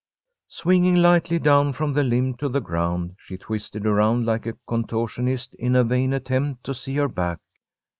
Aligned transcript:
Swinging 0.47 0.95
lightly 0.95 1.37
down 1.37 1.71
from 1.73 1.93
the 1.93 2.03
limb 2.03 2.33
to 2.37 2.49
the 2.49 2.59
ground, 2.59 3.13
she 3.19 3.37
twisted 3.37 3.85
around 3.85 4.25
like 4.25 4.47
a 4.47 4.57
contortionist 4.67 5.53
in 5.59 5.75
a 5.75 5.83
vain 5.83 6.11
attempt 6.11 6.63
to 6.63 6.73
see 6.73 6.95
her 6.95 7.07
back. 7.07 7.37